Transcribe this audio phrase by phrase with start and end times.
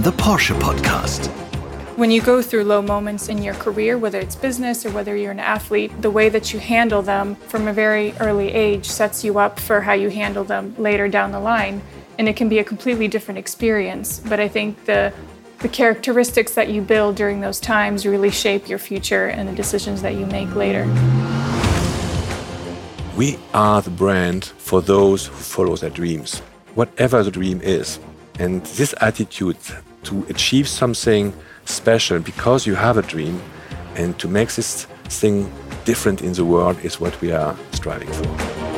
[0.00, 1.26] The Porsche Podcast.
[1.98, 5.32] When you go through low moments in your career, whether it's business or whether you're
[5.32, 9.38] an athlete, the way that you handle them from a very early age sets you
[9.38, 11.82] up for how you handle them later down the line.
[12.18, 14.20] And it can be a completely different experience.
[14.20, 15.12] But I think the
[15.58, 20.00] the characteristics that you build during those times really shape your future and the decisions
[20.02, 20.84] that you make later.
[23.16, 26.40] We are the brand for those who follow their dreams,
[26.74, 27.98] whatever the dream is.
[28.38, 29.56] And this attitude
[30.02, 31.32] to achieve something
[31.64, 33.40] special because you have a dream
[33.94, 35.50] and to make this thing
[35.86, 38.75] different in the world is what we are striving for.